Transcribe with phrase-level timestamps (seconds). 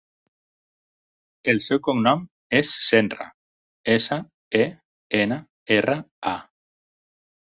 [1.51, 2.23] El seu cognom
[2.59, 3.27] és Senra:
[3.97, 4.17] essa,
[4.61, 4.63] e,
[5.21, 5.37] ena,
[5.77, 5.99] erra,
[6.33, 6.35] a.